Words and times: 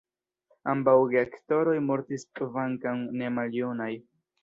Ambaŭ 0.73 0.95
geaktoroj 1.11 1.77
mortis 1.91 2.27
kvankam 2.41 3.09
ne 3.23 3.33
maljunaj. 3.41 3.97